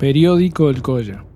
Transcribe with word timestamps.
Periódico 0.00 0.70
El 0.70 0.80
Colla. 0.80 1.26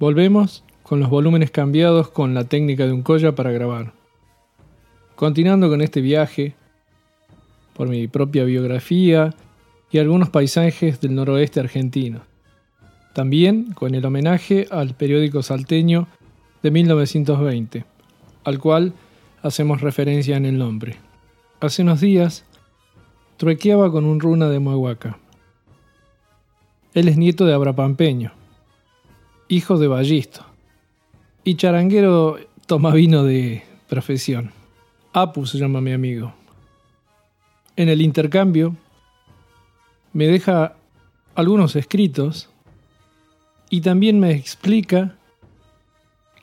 Volvemos 0.00 0.64
con 0.82 0.98
los 0.98 1.08
volúmenes 1.08 1.52
cambiados 1.52 2.08
con 2.08 2.34
la 2.34 2.42
técnica 2.42 2.84
de 2.84 2.92
un 2.92 3.02
colla 3.02 3.36
para 3.36 3.52
grabar. 3.52 3.92
Continuando 5.14 5.68
con 5.68 5.80
este 5.80 6.00
viaje 6.00 6.56
por 7.74 7.88
mi 7.88 8.08
propia 8.08 8.42
biografía 8.42 9.32
y 9.92 9.98
algunos 9.98 10.30
paisajes 10.30 11.00
del 11.00 11.14
noroeste 11.14 11.60
argentino. 11.60 12.22
También 13.14 13.72
con 13.74 13.94
el 13.94 14.04
homenaje 14.04 14.66
al 14.72 14.96
periódico 14.96 15.44
salteño 15.44 16.08
de 16.64 16.72
1920, 16.72 17.84
al 18.42 18.58
cual 18.58 18.92
hacemos 19.40 19.82
referencia 19.82 20.36
en 20.36 20.46
el 20.46 20.58
nombre. 20.58 20.96
Hace 21.60 21.82
unos 21.82 22.00
días 22.00 22.44
truequeaba 23.36 23.90
con 23.90 24.04
un 24.04 24.20
runa 24.20 24.48
de 24.48 24.58
Muehuaca. 24.58 25.18
Él 26.94 27.08
es 27.08 27.16
nieto 27.16 27.46
de 27.46 27.54
Abrapampeño, 27.54 28.32
hijo 29.48 29.78
de 29.78 29.88
Ballisto, 29.88 30.44
y 31.44 31.56
charanguero 31.56 32.38
tomavino 32.66 33.24
de 33.24 33.62
profesión. 33.88 34.52
Apu 35.12 35.46
se 35.46 35.58
llama 35.58 35.80
mi 35.80 35.92
amigo. 35.92 36.32
En 37.76 37.88
el 37.88 38.02
intercambio 38.02 38.76
me 40.12 40.26
deja 40.26 40.74
algunos 41.34 41.76
escritos 41.76 42.50
y 43.70 43.80
también 43.80 44.20
me 44.20 44.32
explica 44.32 45.16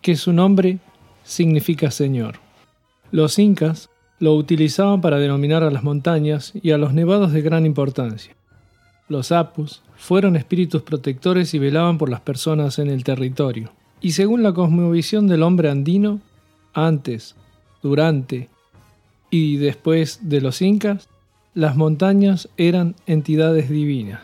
que 0.02 0.16
su 0.16 0.34
nombre 0.34 0.80
significa 1.24 1.92
Señor. 1.92 2.40
Los 3.12 3.38
incas 3.38 3.90
lo 4.20 4.36
utilizaban 4.36 5.02
para 5.02 5.18
denominar 5.18 5.64
a 5.64 5.72
las 5.72 5.84
montañas 5.84 6.52
y 6.62 6.72
a 6.72 6.78
los 6.78 6.94
nevados 6.94 7.32
de 7.32 7.42
gran 7.42 7.66
importancia. 7.66 8.36
Los 9.08 9.32
apus 9.32 9.82
fueron 9.96 10.36
espíritus 10.36 10.84
protectores 10.84 11.54
y 11.54 11.60
velaban 11.60 11.98
por 11.98 12.10
las 12.10 12.22
personas 12.22 12.80
en 12.80 12.90
el 12.90 13.04
territorio. 13.04 13.72
Y 14.02 14.12
según 14.12 14.44
la 14.44 14.54
cosmovisión 14.54 15.28
del 15.28 15.44
hombre 15.44 15.70
andino, 15.70 16.20
antes, 16.74 17.36
durante 17.82 18.50
y 19.32 19.58
después 19.58 20.20
de 20.30 20.42
los 20.42 20.62
incas, 20.62 21.08
las 21.54 21.76
montañas 21.76 22.50
eran 22.58 22.96
entidades 23.08 23.70
divinas. 23.70 24.22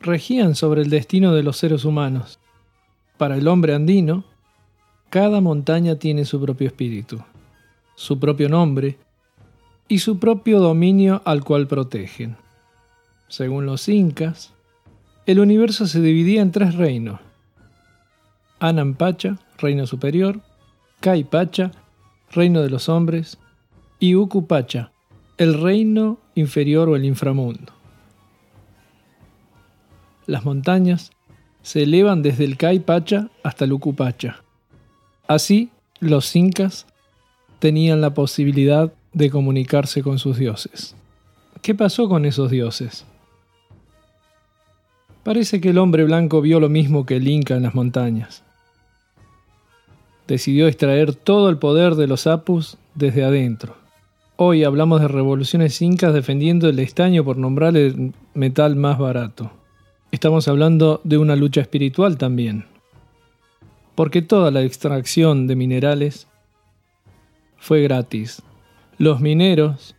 Regían 0.00 0.54
sobre 0.54 0.82
el 0.82 0.90
destino 0.90 1.34
de 1.34 1.42
los 1.42 1.56
seres 1.56 1.84
humanos. 1.84 2.38
Para 3.16 3.36
el 3.36 3.46
hombre 3.48 3.74
andino, 3.74 4.24
cada 5.08 5.40
montaña 5.40 5.96
tiene 5.96 6.24
su 6.24 6.40
propio 6.40 6.66
espíritu 6.66 7.22
su 7.94 8.18
propio 8.18 8.48
nombre 8.48 8.98
y 9.88 9.98
su 9.98 10.18
propio 10.18 10.60
dominio 10.60 11.22
al 11.24 11.44
cual 11.44 11.66
protegen. 11.66 12.36
Según 13.28 13.66
los 13.66 13.88
incas, 13.88 14.52
el 15.26 15.40
universo 15.40 15.86
se 15.86 16.00
dividía 16.00 16.42
en 16.42 16.52
tres 16.52 16.74
reinos. 16.74 17.20
Anampacha, 18.60 19.38
reino 19.58 19.86
superior, 19.86 20.40
Caipacha, 21.00 21.72
reino 22.30 22.62
de 22.62 22.70
los 22.70 22.88
hombres, 22.88 23.38
y 23.98 24.14
Ucupacha, 24.14 24.92
el 25.38 25.60
reino 25.60 26.18
inferior 26.34 26.88
o 26.88 26.96
el 26.96 27.04
inframundo. 27.04 27.72
Las 30.26 30.44
montañas 30.44 31.10
se 31.62 31.82
elevan 31.82 32.22
desde 32.22 32.44
el 32.44 32.56
Caipacha 32.56 33.28
hasta 33.42 33.64
el 33.64 33.72
Ucupacha. 33.72 34.42
Así, 35.26 35.70
los 36.00 36.34
incas 36.36 36.86
tenían 37.64 38.02
la 38.02 38.12
posibilidad 38.12 38.92
de 39.14 39.30
comunicarse 39.30 40.02
con 40.02 40.18
sus 40.18 40.36
dioses. 40.36 40.94
¿Qué 41.62 41.74
pasó 41.74 42.10
con 42.10 42.26
esos 42.26 42.50
dioses? 42.50 43.06
Parece 45.22 45.62
que 45.62 45.70
el 45.70 45.78
hombre 45.78 46.04
blanco 46.04 46.42
vio 46.42 46.60
lo 46.60 46.68
mismo 46.68 47.06
que 47.06 47.16
el 47.16 47.26
Inca 47.26 47.56
en 47.56 47.62
las 47.62 47.74
montañas. 47.74 48.42
Decidió 50.28 50.68
extraer 50.68 51.14
todo 51.14 51.48
el 51.48 51.56
poder 51.56 51.94
de 51.94 52.06
los 52.06 52.26
Apus 52.26 52.76
desde 52.94 53.24
adentro. 53.24 53.74
Hoy 54.36 54.62
hablamos 54.62 55.00
de 55.00 55.08
revoluciones 55.08 55.80
incas 55.80 56.12
defendiendo 56.12 56.68
el 56.68 56.78
estaño 56.80 57.24
por 57.24 57.38
nombrar 57.38 57.78
el 57.78 58.12
metal 58.34 58.76
más 58.76 58.98
barato. 58.98 59.52
Estamos 60.12 60.48
hablando 60.48 61.00
de 61.02 61.16
una 61.16 61.34
lucha 61.34 61.62
espiritual 61.62 62.18
también. 62.18 62.66
Porque 63.94 64.20
toda 64.20 64.50
la 64.50 64.60
extracción 64.60 65.46
de 65.46 65.56
minerales 65.56 66.26
fue 67.64 67.80
gratis. 67.80 68.42
Los 68.98 69.22
mineros, 69.22 69.96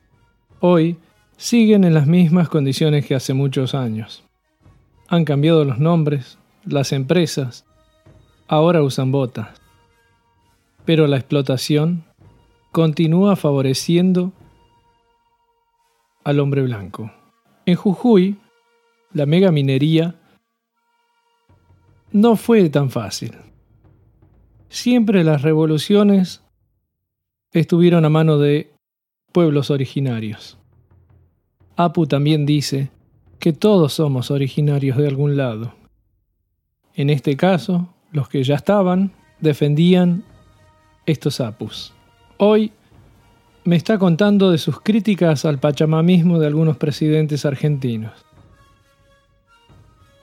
hoy, 0.60 0.98
siguen 1.36 1.84
en 1.84 1.96
las 1.96 2.06
mismas 2.06 2.48
condiciones 2.48 3.08
que 3.08 3.16
hace 3.16 3.34
muchos 3.34 3.74
años. 3.74 4.24
Han 5.08 5.26
cambiado 5.26 5.66
los 5.66 5.80
nombres, 5.80 6.38
las 6.64 6.92
empresas, 6.92 7.66
ahora 8.48 8.84
usan 8.84 9.12
botas. 9.12 9.60
Pero 10.86 11.08
la 11.08 11.18
explotación 11.18 12.04
continúa 12.72 13.36
favoreciendo 13.36 14.32
al 16.24 16.40
hombre 16.40 16.62
blanco. 16.62 17.12
En 17.66 17.78
Jujuy, 17.78 18.38
la 19.12 19.26
mega 19.26 19.52
minería 19.52 20.14
no 22.12 22.36
fue 22.36 22.70
tan 22.70 22.92
fácil. 22.92 23.36
Siempre 24.70 25.24
las 25.24 25.42
revoluciones 25.42 26.45
estuvieron 27.60 28.06
a 28.06 28.10
mano 28.10 28.38
de 28.38 28.72
pueblos 29.32 29.72
originarios. 29.72 30.58
Apu 31.76 32.08
también 32.08 32.46
dice 32.46 32.90
que 33.40 33.54
todos 33.54 33.94
somos 33.94 34.32
originarios 34.32 34.98
de 34.98 35.08
algún 35.08 35.38
lado. 35.38 35.74
En 36.94 37.10
este 37.10 37.36
caso, 37.36 37.94
los 38.12 38.30
que 38.30 38.44
ya 38.44 38.56
estaban 38.56 39.12
defendían 39.40 40.24
estos 41.06 41.42
apus. 41.42 41.94
Hoy 42.38 42.72
me 43.66 43.76
está 43.76 43.98
contando 43.98 44.52
de 44.52 44.58
sus 44.58 44.80
críticas 44.80 45.44
al 45.46 45.60
pachamamismo 45.60 46.40
de 46.40 46.48
algunos 46.48 46.78
presidentes 46.78 47.46
argentinos. 47.46 48.14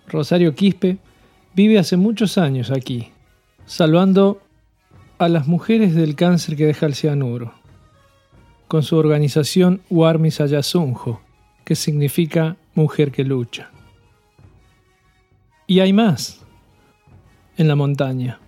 Rosario 0.07 0.55
Quispe 0.55 0.99
vive 1.55 1.79
hace 1.79 1.97
muchos 1.97 2.39
años 2.39 2.71
aquí, 2.71 3.09
salvando 3.67 4.41
a 5.23 5.29
las 5.29 5.47
mujeres 5.47 5.95
del 5.95 6.17
cáncer 6.17 6.57
que 6.57 6.67
deja 6.67 6.85
el 6.85 6.97
cianuro, 6.97 7.55
con 8.67 8.83
su 8.83 8.97
organización 8.97 9.81
Warmi 9.89 10.33
Sayasunjo, 10.33 11.21
que 11.65 11.77
significa 11.77 12.57
mujer 12.75 13.13
que 13.13 13.23
lucha. 13.23 13.71
Y 15.69 15.79
hay 15.79 15.93
más 15.93 16.41
en 17.57 17.69
la 17.69 17.77
montaña. 17.77 18.41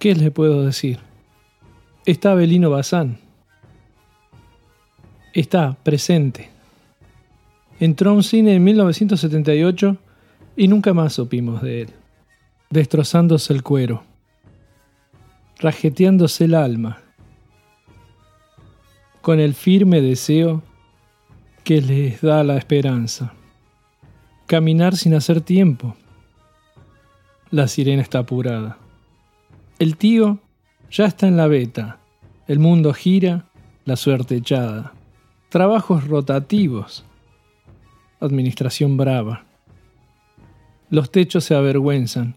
¿Qué 0.00 0.16
le 0.16 0.32
puedo 0.32 0.64
decir? 0.64 0.98
Está 2.04 2.34
Belino 2.34 2.70
Bazán. 2.70 3.18
Está 5.34 5.76
presente. 5.84 6.50
Entró 7.78 8.10
a 8.10 8.14
un 8.14 8.24
cine 8.24 8.56
en 8.56 8.64
1978 8.64 9.98
y 10.56 10.66
nunca 10.66 10.92
más 10.94 11.12
supimos 11.12 11.62
de 11.62 11.82
él, 11.82 11.90
destrozándose 12.70 13.52
el 13.52 13.62
cuero 13.62 14.02
rajeteándose 15.58 16.44
el 16.44 16.54
alma, 16.54 16.98
con 19.22 19.40
el 19.40 19.54
firme 19.54 20.00
deseo 20.00 20.62
que 21.64 21.80
les 21.80 22.20
da 22.20 22.44
la 22.44 22.56
esperanza. 22.56 23.32
Caminar 24.46 24.96
sin 24.96 25.14
hacer 25.14 25.40
tiempo. 25.40 25.96
La 27.50 27.66
sirena 27.66 28.02
está 28.02 28.20
apurada. 28.20 28.78
El 29.78 29.96
tío 29.96 30.38
ya 30.90 31.06
está 31.06 31.26
en 31.26 31.36
la 31.36 31.48
beta. 31.48 31.98
El 32.46 32.60
mundo 32.60 32.94
gira, 32.94 33.46
la 33.84 33.96
suerte 33.96 34.36
echada. 34.36 34.92
Trabajos 35.48 36.06
rotativos. 36.06 37.04
Administración 38.20 38.96
brava. 38.96 39.44
Los 40.90 41.10
techos 41.10 41.44
se 41.44 41.56
avergüenzan. 41.56 42.36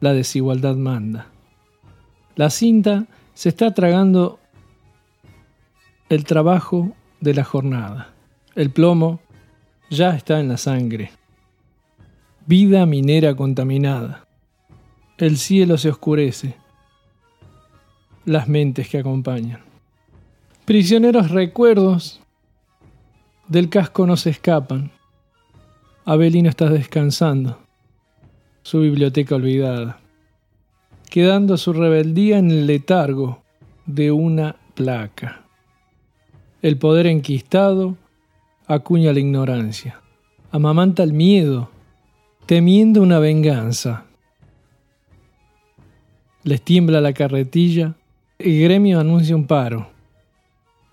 La 0.00 0.14
desigualdad 0.14 0.76
manda. 0.76 1.29
La 2.36 2.50
cinta 2.50 3.06
se 3.34 3.48
está 3.48 3.74
tragando 3.74 4.38
el 6.08 6.24
trabajo 6.24 6.92
de 7.20 7.34
la 7.34 7.44
jornada. 7.44 8.12
El 8.54 8.70
plomo 8.70 9.20
ya 9.90 10.14
está 10.14 10.40
en 10.40 10.48
la 10.48 10.56
sangre. 10.56 11.10
Vida 12.46 12.86
minera 12.86 13.34
contaminada. 13.34 14.26
El 15.18 15.36
cielo 15.36 15.78
se 15.78 15.90
oscurece. 15.90 16.56
Las 18.24 18.48
mentes 18.48 18.88
que 18.88 18.98
acompañan. 18.98 19.60
Prisioneros 20.64 21.30
recuerdos 21.30 22.20
del 23.48 23.68
casco 23.68 24.06
no 24.06 24.16
se 24.16 24.30
escapan. 24.30 24.92
Abelino 26.04 26.48
está 26.48 26.68
descansando. 26.68 27.58
Su 28.62 28.80
biblioteca 28.80 29.34
olvidada 29.34 29.99
quedando 31.10 31.56
su 31.56 31.72
rebeldía 31.72 32.38
en 32.38 32.50
el 32.50 32.66
letargo 32.66 33.42
de 33.84 34.12
una 34.12 34.56
placa. 34.74 35.42
El 36.62 36.78
poder 36.78 37.06
enquistado 37.06 37.96
acuña 38.66 39.12
la 39.12 39.18
ignorancia, 39.18 40.00
amamanta 40.52 41.02
el 41.02 41.12
miedo, 41.12 41.68
temiendo 42.46 43.02
una 43.02 43.18
venganza. 43.18 44.04
Les 46.44 46.62
tiembla 46.62 47.00
la 47.00 47.12
carretilla, 47.12 47.96
el 48.38 48.62
gremio 48.62 49.00
anuncia 49.00 49.34
un 49.34 49.46
paro. 49.46 49.88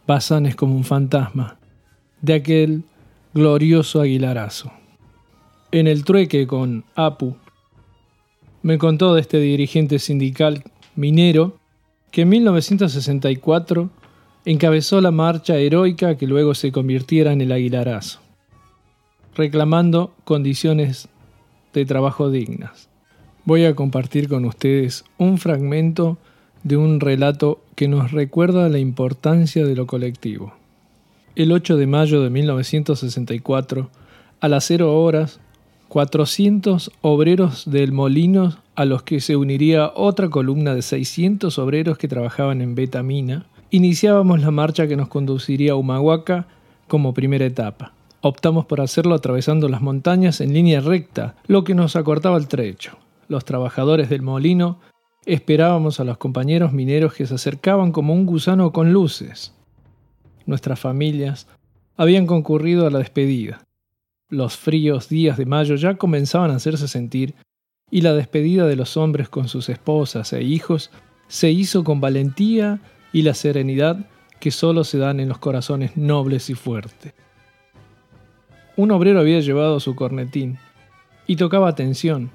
Bazán 0.08 0.48
es 0.48 0.56
como 0.56 0.76
un 0.76 0.84
fantasma 0.84 1.58
de 2.22 2.34
aquel 2.34 2.84
glorioso 3.34 4.02
aguilarazo. 4.02 4.72
En 5.72 5.86
el 5.86 6.04
trueque 6.04 6.48
con 6.48 6.86
Apu, 6.96 7.36
me 8.68 8.78
contó 8.78 9.16
de 9.16 9.22
este 9.22 9.40
dirigente 9.40 9.98
sindical 9.98 10.62
minero 10.98 11.56
que 12.12 12.24
en 12.24 12.30
1964 12.30 13.90
encabezó 14.44 15.00
la 15.00 15.12
marcha 15.12 15.56
heroica 15.56 16.18
que 16.18 16.28
luego 16.28 16.54
se 16.54 16.74
convirtiera 16.74 17.32
en 17.32 17.40
el 17.40 17.54
Aguilarazo, 17.54 18.20
reclamando 19.38 20.14
condiciones 20.26 21.08
de 21.74 21.86
trabajo 21.86 22.30
dignas. 22.30 22.90
Voy 23.46 23.64
a 23.64 23.74
compartir 23.74 24.28
con 24.28 24.44
ustedes 24.44 25.06
un 25.18 25.38
fragmento 25.38 26.18
de 26.64 26.76
un 26.76 27.00
relato 27.00 27.62
que 27.76 27.88
nos 27.88 28.12
recuerda 28.12 28.68
la 28.68 28.80
importancia 28.80 29.66
de 29.66 29.76
lo 29.78 29.88
colectivo. 29.88 30.52
El 31.38 31.54
8 31.54 31.78
de 31.78 31.88
mayo 31.88 32.22
de 32.22 32.30
1964, 32.32 33.90
a 34.42 34.48
las 34.50 34.66
0 34.66 34.94
horas, 35.02 35.40
400 35.90 36.92
obreros 37.02 37.70
del 37.70 37.92
molino 37.92 38.58
a 38.76 38.86
los 38.86 39.04
que 39.04 39.22
se 39.22 39.36
uniría 39.36 39.92
otra 39.96 40.30
columna 40.30 40.76
de 40.76 40.82
600 40.82 41.58
obreros 41.60 41.98
que 41.98 42.08
trabajaban 42.08 42.62
en 42.62 42.76
Betamina, 42.76 43.46
iniciábamos 43.72 44.42
la 44.42 44.52
marcha 44.52 44.88
que 44.88 44.96
nos 44.96 45.08
conduciría 45.08 45.72
a 45.72 45.76
Humahuaca 45.76 46.48
como 46.88 47.14
primera 47.14 47.46
etapa. 47.46 47.94
Optamos 48.22 48.66
por 48.66 48.82
hacerlo 48.82 49.16
atravesando 49.16 49.70
las 49.70 49.82
montañas 49.82 50.42
en 50.42 50.54
línea 50.54 50.82
recta, 50.82 51.36
lo 51.48 51.64
que 51.64 51.76
nos 51.76 51.96
acortaba 51.96 52.38
el 52.38 52.48
trecho. 52.48 52.98
Los 53.28 53.46
trabajadores 53.46 54.10
del 54.10 54.22
molino 54.22 54.80
esperábamos 55.26 56.00
a 56.00 56.04
los 56.04 56.18
compañeros 56.18 56.74
mineros 56.74 57.14
que 57.14 57.26
se 57.26 57.36
acercaban 57.36 57.92
como 57.92 58.14
un 58.14 58.26
gusano 58.26 58.72
con 58.72 58.94
luces. 58.94 59.54
Nuestras 60.46 60.80
familias 60.80 61.48
habían 61.98 62.26
concurrido 62.26 62.88
a 62.88 62.90
la 62.90 63.00
despedida. 63.00 63.67
Los 64.30 64.58
fríos 64.58 65.08
días 65.08 65.38
de 65.38 65.46
mayo 65.46 65.76
ya 65.76 65.96
comenzaban 65.96 66.52
a 66.52 66.56
hacerse 66.56 66.90
sentir 66.90 67.36
y 67.90 68.02
la 68.02 68.14
despedida 68.14 68.66
de 68.66 68.76
los 68.76 68.98
hombres 68.98 69.30
con 69.30 69.48
sus 69.48 69.70
esposas 69.70 70.34
e 70.34 70.44
hijos 70.44 70.92
se 71.30 71.50
hizo 71.52 71.86
con 71.86 72.02
valentía 72.02 72.82
y 73.14 73.22
la 73.22 73.34
serenidad 73.34 74.06
que 74.42 74.52
solo 74.52 74.84
se 74.84 74.98
dan 74.98 75.22
en 75.22 75.30
los 75.30 75.38
corazones 75.38 75.96
nobles 75.96 76.50
y 76.50 76.56
fuertes. 76.56 77.14
Un 78.76 78.92
obrero 78.92 79.22
había 79.22 79.40
llevado 79.40 79.80
su 79.80 79.96
cornetín 79.96 80.60
y 81.26 81.38
tocaba 81.38 81.70
atención. 81.70 82.30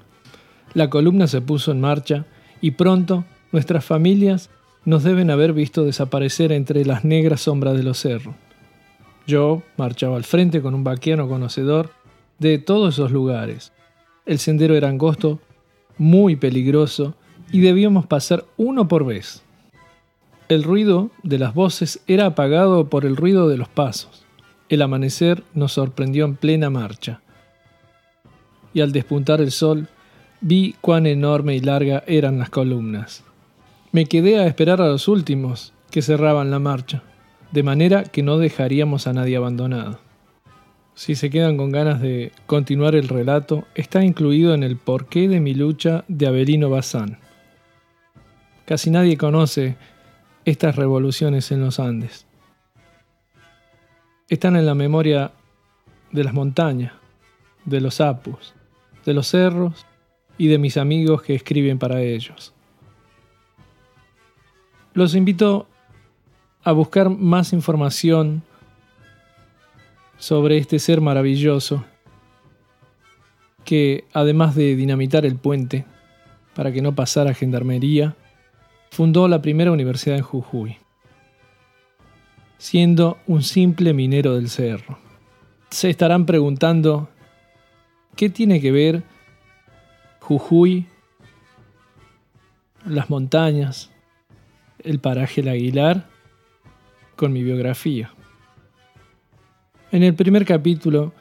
La 0.73 0.89
columna 0.89 1.27
se 1.27 1.41
puso 1.41 1.71
en 1.71 1.79
marcha 1.79 2.25
y 2.59 2.71
pronto 2.71 3.23
nuestras 3.51 3.85
familias 3.85 4.49
nos 4.83 5.03
deben 5.03 5.29
haber 5.29 5.53
visto 5.53 5.83
desaparecer 5.83 6.51
entre 6.53 6.85
las 6.85 7.05
negras 7.05 7.41
sombras 7.41 7.77
de 7.77 7.83
los 7.83 7.99
cerros. 7.99 8.33
Yo 9.25 9.63
marchaba 9.77 10.17
al 10.17 10.23
frente 10.23 10.61
con 10.61 10.75
un 10.75 10.83
vaquiano 10.83 11.27
conocedor 11.27 11.91
de 12.39 12.57
todos 12.57 12.95
esos 12.95 13.11
lugares. 13.11 13.71
El 14.25 14.39
sendero 14.39 14.75
era 14.75 14.89
angosto, 14.89 15.39
muy 15.97 16.35
peligroso, 16.35 17.15
y 17.51 17.61
debíamos 17.61 18.05
pasar 18.07 18.45
uno 18.57 18.87
por 18.87 19.05
vez. 19.05 19.43
El 20.49 20.63
ruido 20.63 21.11
de 21.23 21.39
las 21.39 21.53
voces 21.53 22.01
era 22.07 22.25
apagado 22.25 22.89
por 22.89 23.05
el 23.05 23.15
ruido 23.15 23.47
de 23.47 23.57
los 23.57 23.69
pasos. 23.69 24.25
El 24.69 24.81
amanecer 24.81 25.43
nos 25.53 25.73
sorprendió 25.73 26.25
en 26.25 26.35
plena 26.35 26.69
marcha. 26.69 27.21
Y 28.73 28.81
al 28.81 28.91
despuntar 28.91 29.39
el 29.39 29.51
sol, 29.51 29.87
vi 30.41 30.75
cuán 30.81 31.05
enorme 31.05 31.55
y 31.55 31.59
larga 31.59 32.03
eran 32.07 32.39
las 32.39 32.49
columnas. 32.49 33.23
Me 33.91 34.05
quedé 34.05 34.39
a 34.39 34.47
esperar 34.47 34.81
a 34.81 34.87
los 34.87 35.07
últimos, 35.07 35.73
que 35.91 36.01
cerraban 36.01 36.49
la 36.49 36.59
marcha, 36.59 37.03
de 37.53 37.61
manera 37.61 38.03
que 38.03 38.23
no 38.23 38.39
dejaríamos 38.39 39.05
a 39.05 39.13
nadie 39.13 39.37
abandonado. 39.37 39.99
Si 40.95 41.13
se 41.13 41.29
quedan 41.29 41.55
con 41.55 41.71
ganas 41.71 42.01
de 42.01 42.31
continuar 42.47 42.95
el 42.95 43.07
relato, 43.07 43.65
está 43.75 44.03
incluido 44.03 44.55
en 44.55 44.63
el 44.63 44.75
porqué 44.75 45.27
de 45.27 45.39
mi 45.39 45.53
lucha 45.53 46.03
de 46.07 46.25
Abelino 46.25 46.71
Bazán. 46.71 47.19
Casi 48.65 48.89
nadie 48.89 49.17
conoce 49.17 49.75
estas 50.45 50.75
revoluciones 50.75 51.51
en 51.51 51.61
los 51.61 51.79
Andes. 51.79 52.25
Están 54.29 54.55
en 54.55 54.65
la 54.65 54.73
memoria 54.73 55.31
de 56.11 56.23
las 56.23 56.33
montañas, 56.33 56.93
de 57.65 57.81
los 57.81 58.01
apus, 58.01 58.55
de 59.05 59.13
los 59.13 59.27
cerros 59.27 59.85
y 60.39 60.47
de 60.47 60.57
mis 60.57 60.77
amigos 60.77 61.21
que 61.21 61.35
escriben 61.35 61.77
para 61.77 62.01
ellos. 62.01 62.51
Los 64.95 65.13
invito 65.13 65.67
a 66.63 66.71
buscar 66.71 67.09
más 67.09 67.53
información 67.53 68.43
sobre 70.17 70.57
este 70.57 70.79
ser 70.79 71.01
maravilloso 71.01 71.83
que, 73.65 74.05
además 74.13 74.55
de 74.55 74.75
dinamitar 74.75 75.25
el 75.25 75.35
puente 75.35 75.85
para 76.55 76.71
que 76.71 76.81
no 76.81 76.95
pasara 76.95 77.33
gendarmería, 77.33 78.15
fundó 78.91 79.27
la 79.27 79.41
primera 79.41 79.71
universidad 79.71 80.17
en 80.17 80.23
Jujuy, 80.23 80.77
siendo 82.57 83.17
un 83.27 83.43
simple 83.43 83.93
minero 83.93 84.35
del 84.35 84.49
cerro. 84.49 84.97
Se 85.69 85.89
estarán 85.89 86.25
preguntando, 86.25 87.09
¿qué 88.15 88.29
tiene 88.29 88.61
que 88.61 88.71
ver 88.71 89.03
Jujuy, 90.19 90.85
las 92.85 93.09
montañas, 93.09 93.91
el 94.79 94.99
paraje 94.99 95.41
El 95.41 95.49
Aguilar 95.49 96.12
con 97.15 97.33
mi 97.33 97.43
biografía? 97.43 98.11
En 99.91 100.03
el 100.03 100.15
primer 100.15 100.45
capítulo 100.45 101.13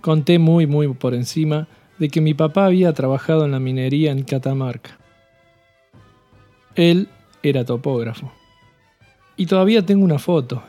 conté 0.00 0.38
muy 0.38 0.66
muy 0.66 0.88
por 0.88 1.14
encima 1.14 1.68
de 1.98 2.08
que 2.08 2.20
mi 2.20 2.34
papá 2.34 2.66
había 2.66 2.92
trabajado 2.92 3.44
en 3.44 3.52
la 3.52 3.60
minería 3.60 4.12
en 4.12 4.24
Catamarca 4.24 4.98
él 6.74 7.08
era 7.42 7.64
topógrafo. 7.64 8.32
Y 9.36 9.46
todavía 9.46 9.84
tengo 9.84 10.04
una 10.04 10.18
foto, 10.18 10.62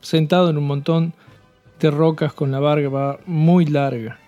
sentado 0.00 0.50
en 0.50 0.58
un 0.58 0.66
montón 0.66 1.14
de 1.80 1.90
rocas 1.90 2.32
con 2.32 2.50
la 2.50 2.60
barba 2.60 3.18
muy 3.26 3.66
larga. 3.66 4.18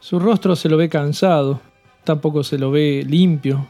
Su 0.00 0.18
rostro 0.18 0.54
se 0.54 0.68
lo 0.68 0.76
ve 0.76 0.88
cansado, 0.88 1.60
tampoco 2.04 2.44
se 2.44 2.58
lo 2.58 2.70
ve 2.70 3.04
limpio, 3.06 3.66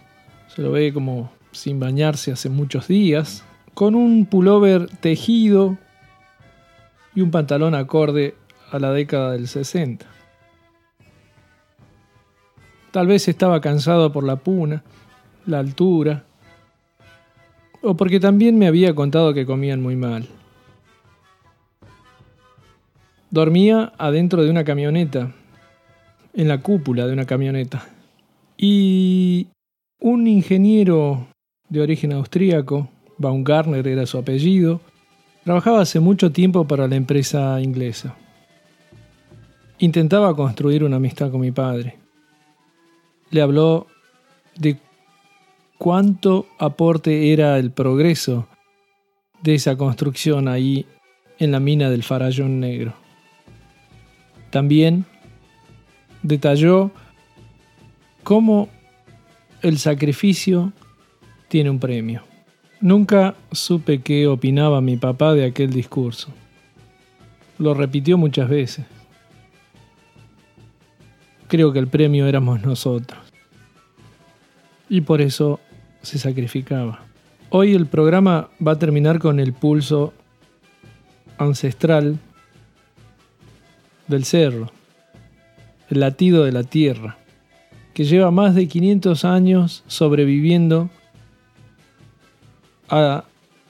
se 0.48 0.62
lo 0.62 0.72
ve 0.72 0.92
como 0.92 1.32
sin 1.52 1.78
bañarse 1.78 2.32
hace 2.32 2.48
muchos 2.48 2.88
días, 2.88 3.44
con 3.74 3.94
un 3.94 4.26
pullover 4.26 4.86
tejido 5.00 5.76
y 7.14 7.20
un 7.20 7.30
pantalón 7.30 7.74
acorde 7.74 8.34
a 8.70 8.78
la 8.78 8.92
década 8.92 9.32
del 9.32 9.48
60. 9.48 10.06
Tal 12.92 13.06
vez 13.06 13.28
estaba 13.28 13.60
cansado 13.60 14.12
por 14.12 14.24
la 14.24 14.36
puna, 14.36 14.84
la 15.46 15.58
altura, 15.58 16.24
o 17.82 17.96
porque 17.96 18.20
también 18.20 18.56
me 18.56 18.66
había 18.66 18.94
contado 18.94 19.34
que 19.34 19.44
comían 19.44 19.82
muy 19.82 19.96
mal. 19.96 20.28
Dormía 23.30 23.92
adentro 23.98 24.44
de 24.44 24.50
una 24.50 24.64
camioneta, 24.64 25.32
en 26.34 26.48
la 26.48 26.60
cúpula 26.60 27.06
de 27.06 27.12
una 27.12 27.26
camioneta. 27.26 27.88
Y 28.56 29.48
un 30.00 30.26
ingeniero 30.26 31.26
de 31.68 31.80
origen 31.80 32.12
austríaco, 32.12 32.88
Baumgartner 33.18 33.86
era 33.86 34.06
su 34.06 34.18
apellido, 34.18 34.80
trabajaba 35.44 35.82
hace 35.82 36.00
mucho 36.00 36.32
tiempo 36.32 36.66
para 36.66 36.88
la 36.88 36.96
empresa 36.96 37.60
inglesa. 37.60 38.16
Intentaba 39.78 40.34
construir 40.34 40.84
una 40.84 40.96
amistad 40.96 41.30
con 41.30 41.40
mi 41.40 41.50
padre. 41.50 41.96
Le 43.30 43.42
habló 43.42 43.86
de 44.56 44.78
cuánto 45.78 46.46
aporte 46.58 47.32
era 47.32 47.58
el 47.58 47.70
progreso 47.70 48.46
de 49.42 49.54
esa 49.54 49.76
construcción 49.76 50.48
ahí 50.48 50.86
en 51.38 51.52
la 51.52 51.60
mina 51.60 51.90
del 51.90 52.02
Farallón 52.02 52.60
Negro. 52.60 52.94
También 54.50 55.04
detalló 56.22 56.92
cómo 58.22 58.68
el 59.62 59.78
sacrificio 59.78 60.72
tiene 61.48 61.70
un 61.70 61.78
premio. 61.78 62.22
Nunca 62.84 63.34
supe 63.50 64.02
qué 64.02 64.26
opinaba 64.26 64.82
mi 64.82 64.98
papá 64.98 65.32
de 65.32 65.46
aquel 65.46 65.70
discurso. 65.70 66.28
Lo 67.56 67.72
repitió 67.72 68.18
muchas 68.18 68.46
veces. 68.50 68.84
Creo 71.48 71.72
que 71.72 71.78
el 71.78 71.88
premio 71.88 72.26
éramos 72.26 72.60
nosotros. 72.60 73.18
Y 74.90 75.00
por 75.00 75.22
eso 75.22 75.60
se 76.02 76.18
sacrificaba. 76.18 77.06
Hoy 77.48 77.72
el 77.72 77.86
programa 77.86 78.50
va 78.60 78.72
a 78.72 78.78
terminar 78.78 79.18
con 79.18 79.40
el 79.40 79.54
pulso 79.54 80.12
ancestral 81.38 82.18
del 84.08 84.26
cerro, 84.26 84.70
el 85.88 86.00
latido 86.00 86.44
de 86.44 86.52
la 86.52 86.64
tierra, 86.64 87.16
que 87.94 88.04
lleva 88.04 88.30
más 88.30 88.54
de 88.54 88.68
500 88.68 89.24
años 89.24 89.84
sobreviviendo 89.86 90.90
a 92.88 93.24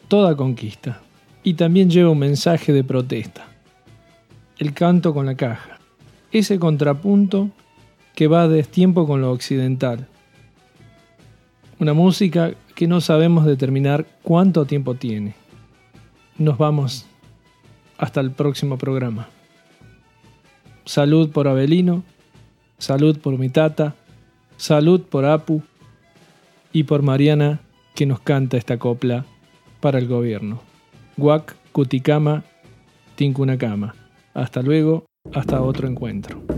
toda 0.08 0.36
conquista 0.36 1.00
y 1.42 1.54
también 1.54 1.90
lleva 1.90 2.10
un 2.10 2.18
mensaje 2.18 2.72
de 2.72 2.84
protesta. 2.84 3.46
El 4.58 4.72
canto 4.72 5.12
con 5.12 5.26
la 5.26 5.34
caja, 5.34 5.78
ese 6.32 6.58
contrapunto 6.58 7.50
que 8.14 8.28
va 8.28 8.42
a 8.42 8.48
destiempo 8.48 9.06
con 9.06 9.20
lo 9.20 9.32
occidental. 9.32 10.06
Una 11.78 11.92
música 11.92 12.52
que 12.74 12.86
no 12.86 13.00
sabemos 13.00 13.44
determinar 13.44 14.06
cuánto 14.22 14.64
tiempo 14.64 14.94
tiene. 14.94 15.34
Nos 16.38 16.56
vamos 16.56 17.06
hasta 17.98 18.20
el 18.20 18.30
próximo 18.30 18.78
programa. 18.78 19.28
Salud 20.84 21.30
por 21.30 21.48
Abelino, 21.48 22.04
salud 22.78 23.18
por 23.18 23.38
mi 23.38 23.48
tata, 23.48 23.94
salud 24.56 25.02
por 25.02 25.24
Apu 25.24 25.62
y 26.72 26.84
por 26.84 27.02
Mariana 27.02 27.60
que 27.94 28.06
nos 28.06 28.20
canta 28.20 28.56
esta 28.56 28.78
copla 28.78 29.24
para 29.80 29.98
el 29.98 30.08
gobierno. 30.08 30.60
Guac, 31.16 31.54
Cuticama, 31.72 32.44
Tincunacama. 33.14 33.94
Hasta 34.34 34.62
luego, 34.62 35.06
hasta 35.32 35.62
otro 35.62 35.88
encuentro. 35.88 36.53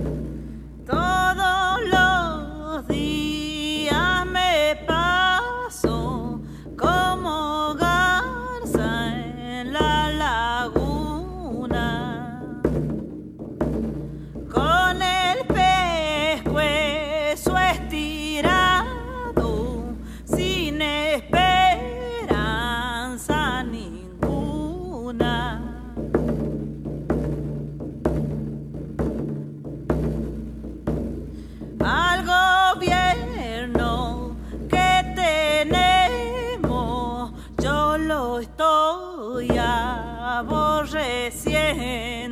estoy 38.41 39.49
aborreciendo. 39.59 42.26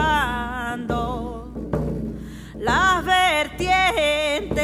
Las 2.57 3.05
vertientes 3.05 4.55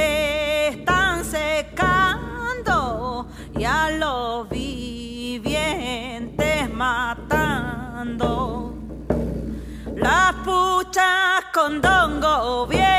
están 0.77 1.23
secando 1.23 3.27
y 3.55 3.65
a 3.65 3.91
los 3.91 4.49
vivientes 4.49 6.73
matando. 6.73 8.73
Las 9.95 10.33
puchas 10.43 11.45
con 11.53 11.79
dongo 11.81 12.65
bien. 12.65 12.99